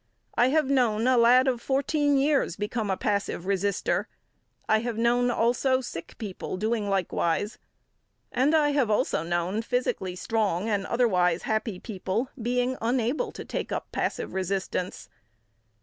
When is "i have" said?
0.33-0.65, 4.67-4.97, 8.55-8.89